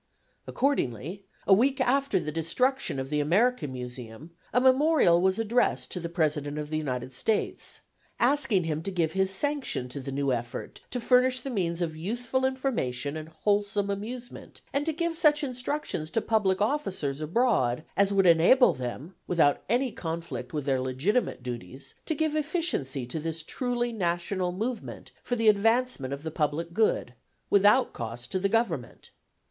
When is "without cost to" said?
27.51-28.39